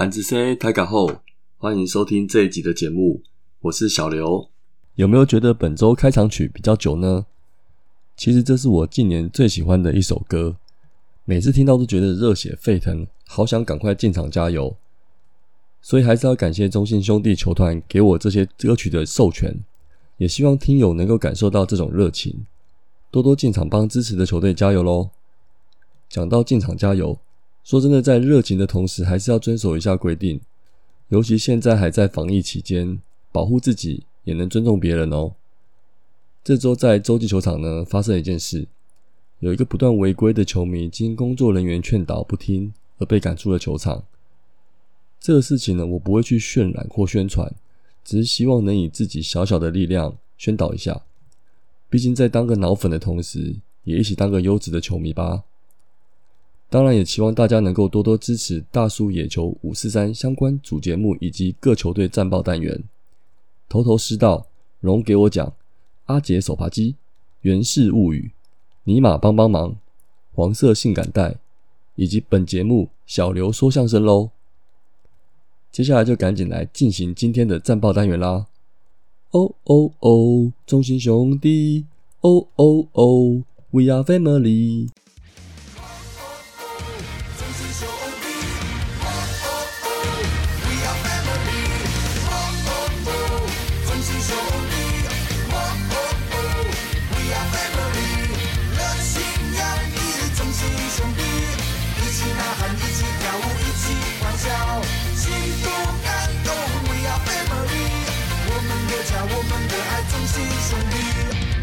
[0.00, 1.20] 安子 C 台港后，
[1.58, 3.20] 欢迎收听这一集的节目，
[3.60, 4.48] 我是小刘。
[4.94, 7.26] 有没有觉得本周开场曲比较久呢？
[8.16, 10.56] 其实这是我近年最喜欢的一首歌，
[11.26, 14.74] 每次听到都觉得热血沸腾，好想赶快进场加油。
[15.82, 19.54] 所以还是要感谢中信兄弟球团给我这些歌曲的授权，
[20.16, 22.46] 也希望听友能够感受到这种热情，
[23.10, 25.10] 多多进场帮支持的球队加油喽。
[26.08, 27.18] 讲到进场加油，
[27.62, 30.40] 说真的，在热情的同时，还是要遵守一下规定，
[31.08, 33.00] 尤其现在还在防疫期间，
[33.30, 35.32] 保护自己也能尊重别人哦。
[36.42, 38.66] 这周在洲际球场呢，发生了一件事，
[39.40, 44.04] 有一个不断违规的球迷，经工作人员劝导不听，而被赶出了球场。
[45.20, 47.54] 这个事情呢，我不会去渲染或宣传，
[48.02, 51.02] 只是希望能以自己小小的力量宣导一下。
[51.90, 55.44] 毕竟在当个脑粉的同时，也一起当个优质的球迷吧。
[56.70, 62.80] 当然，也期望大家能够多多支持大叔野球五四三相关主节目以及各球队战报单元。
[63.68, 64.46] 头头是道，
[64.78, 65.52] 荣给我讲，
[66.06, 66.94] 阿杰手扒鸡，
[67.40, 68.30] 源氏物语，
[68.84, 69.74] 尼玛帮帮忙，
[70.32, 71.38] 黄色性感带，
[71.96, 74.30] 以及本节目小刘说相声喽。
[75.72, 78.46] 接下来就赶紧来进行今天的战报单元啦！
[79.32, 81.84] 哦哦哦，中心兄弟！
[82.20, 84.88] 哦哦哦，We are family！
[103.38, 103.82] 一起
[104.20, 104.48] 欢笑，
[105.14, 105.30] 幸
[105.60, 105.62] 福
[106.04, 106.08] 感
[106.44, 106.48] 动
[106.88, 107.86] ，We are family。
[108.46, 110.34] 我们的家，我们的爱，众心
[110.68, 110.94] 兄弟，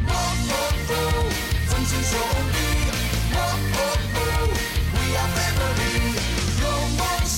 [0.07, 0.11] 哦
[0.47, 0.53] 哦
[0.89, 0.91] 哦，
[1.69, 2.11] 众心兄
[2.53, 2.57] 弟，
[3.33, 3.37] 哦
[3.73, 3.79] 哦
[4.15, 4.19] 哦
[4.93, 6.15] ，We are family。
[6.61, 6.63] 有
[6.97, 7.35] 梦想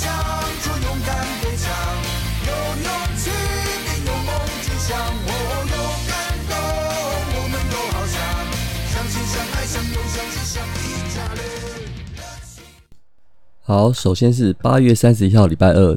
[0.64, 1.10] 就勇敢
[1.42, 1.66] 飞翔，
[2.46, 2.50] 有
[2.84, 3.22] 勇气
[3.84, 4.30] 便有梦
[4.62, 4.90] 吉祥。
[13.70, 15.96] 好，首先是八月三十一号礼拜二，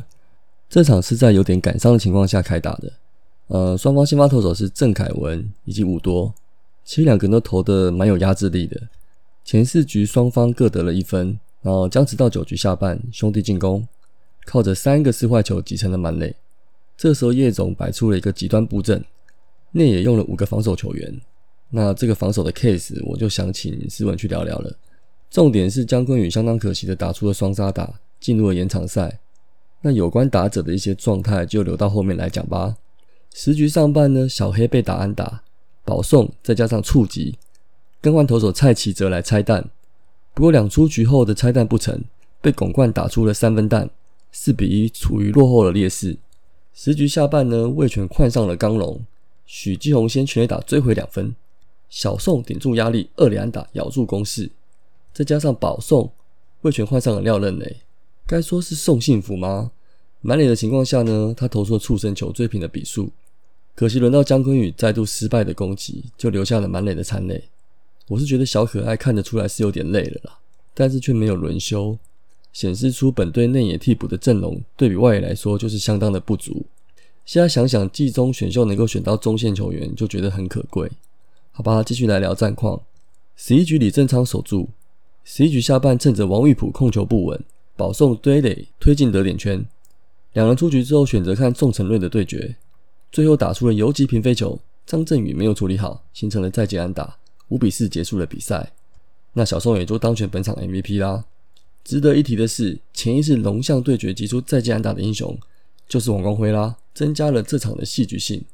[0.68, 2.92] 这场是在有点感伤的情况下开打的。
[3.46, 6.34] 呃，双方先发投手是郑凯文以及武多，
[6.84, 8.78] 其实两个人都投的蛮有压制力的。
[9.42, 13.88] 前四局双方各得了一分，然后僵持到九局下半，兄弟进攻，
[14.44, 16.36] 靠着三个四坏球挤成了满垒。
[16.98, 19.02] 这时候叶总摆出了一个极端布阵，
[19.70, 21.18] 内野用了五个防守球员。
[21.70, 24.76] 那这个防守的 case，我就想请思文去聊聊了。
[25.32, 27.90] 重点是姜昆宇相当可惜的打出了双杀打，
[28.20, 29.18] 进入了延长赛。
[29.80, 32.76] 那有关打者的一些状态就留到后面来讲吧。
[33.32, 35.42] 十局上半呢，小黑被打安打，
[35.86, 37.38] 保送再加上触及，
[38.02, 39.70] 更换投手蔡奇哲来拆弹。
[40.34, 42.04] 不过两出局后的拆弹不成，
[42.42, 43.88] 被巩冠打出了三分弹，
[44.32, 46.18] 四比一处于落后的劣势。
[46.74, 49.02] 十局下半呢，魏权换上了刚龙，
[49.46, 51.34] 许继宏先全垒打追回两分，
[51.88, 54.50] 小宋顶住压力二连打咬住攻势。
[55.12, 56.10] 再加上保送，
[56.62, 57.76] 魏权换上了廖任磊，
[58.26, 59.72] 该说是送幸福吗？
[60.20, 63.10] 满脸的情况下呢，他投出了畜生球追平的比数。
[63.74, 67.42] 可惜轮到姜昆宇再度失败的攻击，就留下了满脸的残泪。
[68.08, 70.38] 我是觉得小可爱看得出来是有点累了啦，
[70.74, 71.98] 但是却没有轮休，
[72.52, 76.64] 显示出本队内野替补的阵容对比外野来说就是相当的不足。
[77.24, 80.90] 现在想想季中选秀能够选到中线球员，就觉得很可贵。
[81.50, 82.80] 好吧，继续来聊战况。
[83.36, 84.68] 十一局李正昌守住。
[85.24, 87.40] 十一局下半，趁着王玉普控球不稳，
[87.76, 89.64] 保送堆垒推进得点圈。
[90.32, 92.56] 两人出局之后，选择看宋承瑞的对决，
[93.10, 97.16] 最后打出了游击平飞球，张振宇没有处理好，形成了再见安打，
[97.48, 98.72] 五比四结束了比赛。
[99.34, 101.24] 那小宋也就当选本场 MVP 啦。
[101.84, 105.38] 值得一提的是，前一次龙象对决击出再见安打的英雄
[105.88, 108.44] 就是王光辉啦，增加了这场的戏剧性。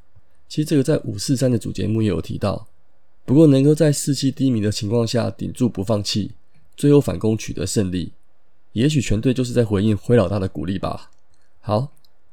[0.48, 2.66] 其实这个在五四三的主节目也有提到，
[3.24, 6.32] 不过能够在士气低迷的情况下顶住不放弃。
[6.78, 8.12] 最后反攻取得胜利，
[8.72, 11.10] 也许全队就是在回应灰老大的鼓励吧。
[11.60, 11.88] 好，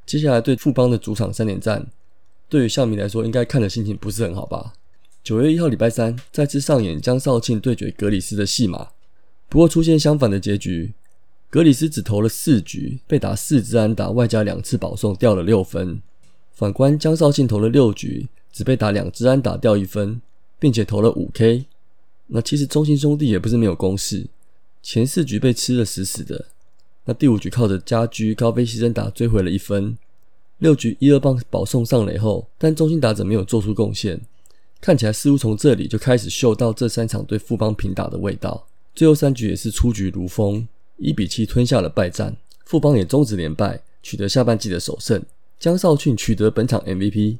[0.06, 1.88] 接下来对富邦的主场三连战，
[2.48, 4.74] 对于校迷来说应该看的心情不是很好吧？
[5.24, 8.90] 九月一号礼拜三再次上演江少庆对决格里斯的戏码，
[9.48, 10.94] 不过出现相反的结局，
[11.50, 16.00] 格里斯只投了四局，被打四支安打，外加两次保送，掉了六分。
[16.52, 20.22] 反观江少庆投了六局，只被打两支安打，掉一分，
[20.60, 21.64] 并且投了五 K。
[22.28, 24.26] 那其实中信兄弟也不是没有攻势。
[24.88, 26.46] 前四局被吃的死死的，
[27.06, 29.98] 那第五局靠着家居高飞牺牲打追回了一分。
[30.58, 34.20] 六局一二棒保送上垒后，但中心打者没有做出贡献，
[34.80, 38.68] 看起来似乎从这里就开始嗅到这三场对富邦平打的味道。
[38.94, 40.68] 最后三局也是出局如风，
[40.98, 42.36] 一比七吞下了败战。
[42.64, 45.20] 富邦也终止连败，取得下半季的首胜。
[45.58, 47.38] 江少庆取得本场 MVP。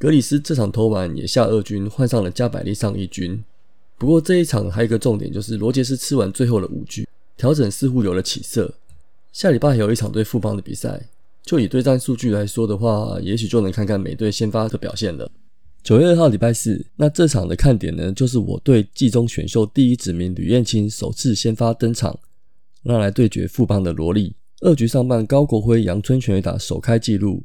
[0.00, 3.44] 格里斯这场投完也下二军，换上了加百利上一军。
[4.02, 7.06] 不过这一场还有一个重点，就是罗杰斯吃完最后的五局，
[7.36, 8.74] 调整似乎有了起色。
[9.32, 11.08] 下礼拜还有一场对富邦的比赛，
[11.44, 15.30] 就以对战数据来说的话，也许就能看看美队先发的表现了。
[15.84, 22.18] 九月二号礼拜四，那这场的看点呢，就是我队季中选秀第一指名吕彦青首次先发登场，
[22.82, 24.34] 让来对决富邦的罗莉。
[24.62, 27.44] 二局上半，高国辉、杨春全打首开纪录。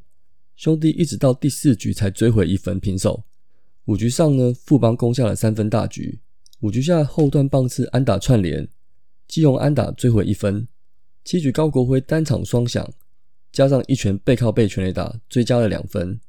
[0.56, 3.22] 兄弟一直到第四局才追回一分平手。
[3.86, 6.18] 五局上呢，富邦攻下了三分大局。
[6.62, 8.68] 五局下后段棒次安打串联，
[9.28, 10.68] 基隆安打追回一分。
[11.24, 12.92] 七局高国辉单场双响，
[13.52, 16.20] 加上一拳背靠背全垒打，追加了两分。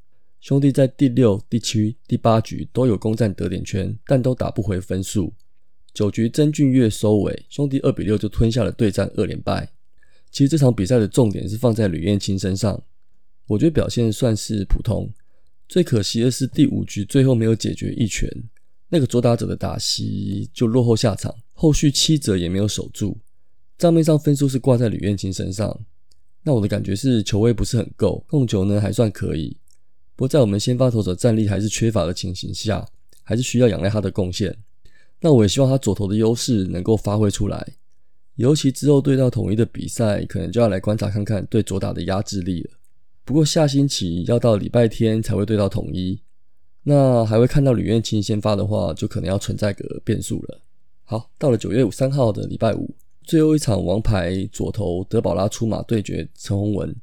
[0.40, 5.32] 兄弟在第六、第七、第八局都有攻占得点圈，但都打不回分数。
[5.94, 9.72] 九局曾俊岳收尾，兄弟二比六就吞下了对战二连败。
[10.30, 12.82] 其实这场比赛的重点是放在吕彦青身上。
[13.46, 15.10] 我觉得表现算是普通，
[15.66, 18.30] 最可惜的是第五局最后没有解决一拳，
[18.88, 23.18] 那个左打者的打席就落后下场，后续七折也没有守住，
[23.76, 25.78] 账面上分数是挂在吕彦青身上，
[26.42, 29.56] 那我的感觉是球位不是很够，控球呢还算可以，
[30.16, 32.86] 不过在我们先发投手战力还是缺乏的情形下，
[33.22, 34.56] 还是需要仰赖他的贡献，
[35.20, 37.74] 那我也希望他左投的优势能够发挥出来，
[38.36, 42.70] 尤其之后对到统一的比赛，可能就要来观察看看对左打的压制力了。
[43.24, 46.18] 不过下星期要到礼拜天才会对到统一，
[46.90, 50.58] 那还会看到吕彦青先发的话，就可能要存在个变数了。
[51.04, 52.88] 好，到了九月五三号的礼拜五，
[53.24, 56.96] 最后一场王牌左投德保拉出马对决陈宏文，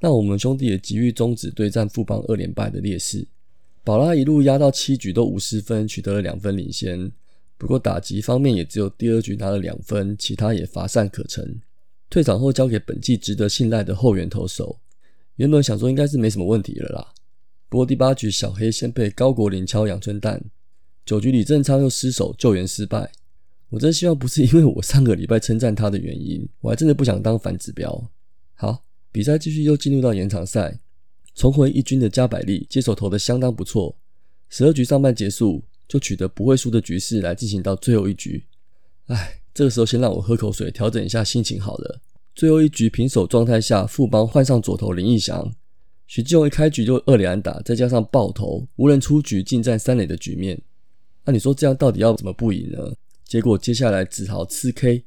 [0.00, 3.24] 那我们兄弟也急于终止对战富邦二连败的劣势。
[3.84, 7.12] 保拉一路压到七局都五十分，取得了两分领先。
[7.56, 11.60] 不过打击方面也只有第二局拿了两分，其他也乏善可陈。
[12.08, 14.76] 退场后交给本季值得信赖的后援投手。
[15.36, 17.06] 原本想说应该是没什么问题了啦，
[17.70, 20.42] 不过第八局小黑先被高国林敲阳春蛋，
[21.06, 23.12] 九局李正昌又失手救援失败。
[23.68, 28.10] 我真希望不是因为我上个礼拜称赞他的原因，我还真的不想当反指标。
[28.54, 30.80] 好，比赛继续又进入到延长赛，
[31.32, 33.96] 重回一军的加百利接手投的相当不错，
[34.48, 38.46] 十二局上半结束就取得不会输的局势来进行到最后一局。
[39.06, 42.00] 唉，这个时候先让我喝口水调整一下心情好了。
[42.34, 45.54] 最后一局平手状态下，富邦换上左投林义祥，
[46.10, 50.60] 许继荣一开局就二连打，再加上爆头，无人出局，进战三垒的局面。
[51.24, 52.78] 那你说这样到底要怎么不赢呢？
[53.24, 55.04] 结果接下来只好吃 K，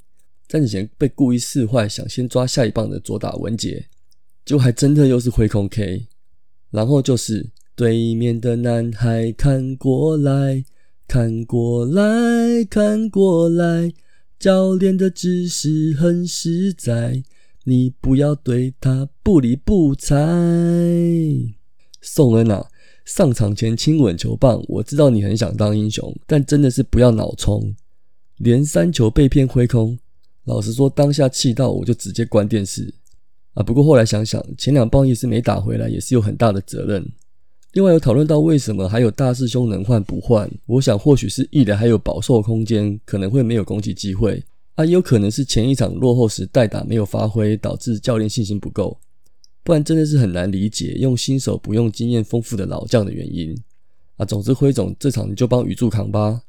[0.47, 3.85] 在你前被故意试坏，想先抓下一棒的左打文杰，
[4.45, 6.07] 结果还真的又是挥空 K。
[6.71, 10.63] 然后就是对面的男孩看过来
[11.05, 13.91] 看过来看过来。
[14.39, 17.23] 教练的指示很实在，
[17.65, 20.15] 你不要对他不理不睬。
[22.01, 22.67] 宋恩啊，
[23.05, 27.73] 上场前亲吻球棒，我知道你很想当英雄，但真的是不要脑冲，
[28.37, 29.97] 连三球被骗挥空。
[30.43, 32.93] 老实说，当下气到我就直接关电视
[33.53, 33.63] 啊。
[33.63, 37.09] 不过后来想想，前两棒也是没打回来，也是有很大的责任。
[37.71, 40.51] 另外有讨论到为什么还有大师兄能换不换？
[40.65, 44.43] 我想或许是一来还有保受空间，可能会没有攻击机会
[44.75, 48.99] 啊，也有可能是前一场落后时代打没有发挥，导致教练信心不够，
[49.63, 53.55] 不然真的是很难理解用新手不用经验丰富的老将的原因
[54.17, 54.25] 啊。
[54.25, 56.41] 总之辉总这场你就帮宇柱扛吧，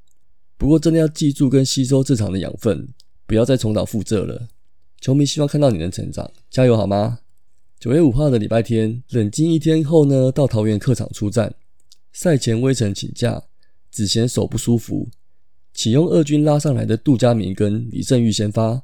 [0.56, 2.88] 不过真的要记住跟吸收这场的养分，
[3.26, 4.48] 不要再重蹈覆辙了。
[5.00, 7.18] 球迷希望看到你能成长，加油好吗？
[7.78, 11.54] 九月五号的礼拜天，冷静一天后呢，到桃园客场出战。
[12.14, 13.42] 赛前微臣请假，
[13.90, 15.10] 只嫌手不舒服，
[15.74, 18.82] 启用二军拉上来的杜家明跟李正玉先发。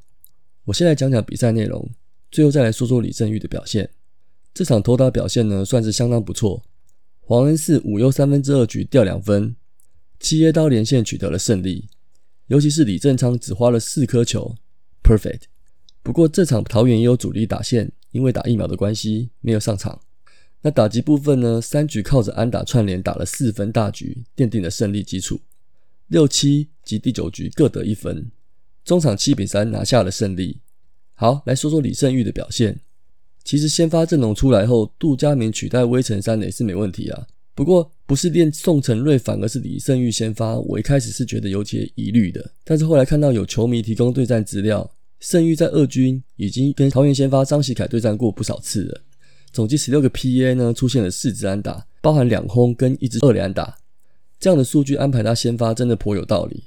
[0.64, 1.88] 我先来讲讲比赛内容，
[2.30, 3.88] 最后再来说说李正玉的表现。
[4.52, 6.62] 这场投打表现呢，算是相当不错。
[7.20, 9.56] 黄恩寺五又三分之二局掉两分，
[10.18, 11.88] 七叶刀连线取得了胜利。
[12.48, 14.56] 尤其是李正昌只花了四颗球
[15.02, 15.42] ，perfect。
[16.02, 17.92] 不过这场桃园也有主力打线。
[18.12, 20.00] 因为打疫苗的关系没有上场。
[20.62, 21.60] 那打击部分呢？
[21.60, 25.40] 三局靠着安打串联打了四分大局，奠定了胜利基础。
[26.10, 28.32] 六七及第九局各得一分，
[28.84, 30.60] 中场七比三拿下了胜利。
[31.14, 32.80] 好，来说说李胜玉的表现。
[33.44, 37.26] 其实先发阵容出来后，杜家明取代威城三垒是没问题啊。
[37.54, 40.58] 不过不是练宋承瑞，反而是李胜玉先发。
[40.58, 44.90] 我一开始是觉得有些疑虑的，但是后来看到有球迷提供对战资料。
[45.20, 49.00] 胜玉在二军已经跟桃园先发张喜凯对战过不少次了，
[49.52, 53.78] 总计十六个 PA 呢出现了四支安打，包含两轰跟一支二连安打，
[54.40, 56.64] 这样的数据安排他先发真的颇有道理。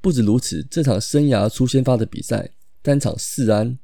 [0.00, 2.50] 不止如此，这场生涯初先发的比赛
[2.82, 3.78] 单场四安，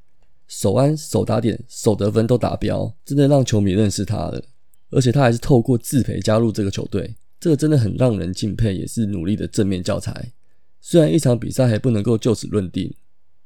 [0.47, 4.43] 守安、守打点、守得分都达标，真的让球迷认识他了。
[4.91, 10.31] 而且他还是透过自培加入这个球队，这个真的很让人敬佩，也是努力的正面教材。
[10.79, 12.93] 虽然一场比赛还不能够就此论定，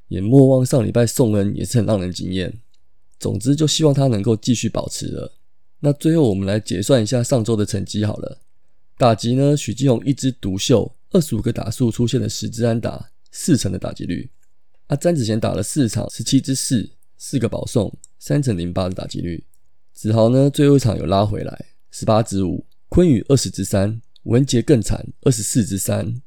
[0.09, 2.53] 也莫忘上礼拜宋恩也是很让人惊艳。
[3.17, 5.31] 总之，就希望他能够继续保持了。
[5.79, 8.39] 那最后我们来结算一下上周的成绩好了。
[8.97, 14.29] 打击呢，许继宏一枝独秀，二十五个打数出现了十支安打，四成的打击率。
[14.87, 19.43] 啊，詹子贤打了四场，十七支四，四个保送，三成零八的打击率。
[19.93, 26.21] 子豪呢，最后一场有拉回来，十八支五，昆宇二十支三，文杰更惨，二十四支三。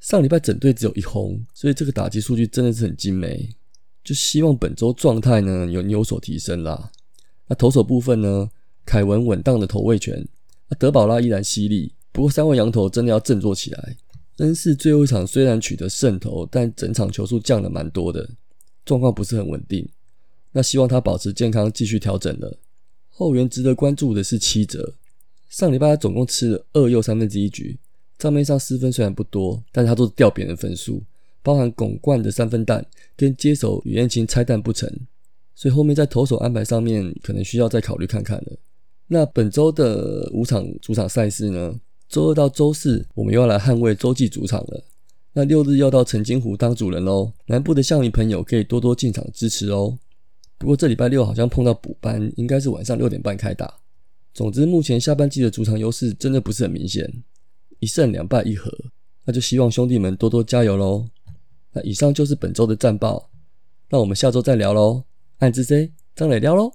[0.00, 3.50] 上礼拜整队只有一轰，所以这个打击数据真的是很精美。
[4.02, 6.90] 就希望本周状态呢有有所提升啦。
[7.48, 8.50] 那投手部分呢，
[8.86, 10.26] 凯文稳当的投位权，
[10.68, 11.93] 那德保拉依然犀利。
[12.14, 13.96] 不过三位羊头真的要振作起来。
[14.36, 18.30] 恩赐最后一场虽然取得胜投，但整场球数降了蛮多的，
[18.84, 19.88] 状况不是很稳定。
[20.52, 22.56] 那希望他保持健康，继续调整了。
[23.10, 24.94] 后援值得关注的是七折，
[25.48, 27.76] 上礼拜他总共吃了二又三分之一局。
[28.16, 31.02] 账面上失分虽然不多，但他都是掉别人分数，
[31.42, 34.88] 包含拱冠的三分弹跟接手雨燕青拆弹不成，
[35.56, 38.56] 所以后面在投手安排上面可能需要再考虑看看了。
[39.08, 41.74] 那本周的五场主场赛事呢？
[42.14, 44.84] 周二到周四我们又要来捍卫洲际主场了。
[45.32, 49.98] 那六日要到澄金湖当主人喽，南部的象迷朋友可以多多进场支持哦。
[50.56, 53.74] 不过这礼拜六好像碰到补班，应该是晚上六点半开打。
[54.32, 57.12] 总之，目前下半季的主场优势真的不是很明显。
[57.80, 58.70] 一胜两败一和，
[59.24, 61.08] 那就希望兄弟们多多加油喽。
[61.72, 63.28] 那以上就是本周的战报，
[63.90, 65.02] 那我们下周再聊喽。
[65.38, 66.72] 暗之 C 张磊聊喽。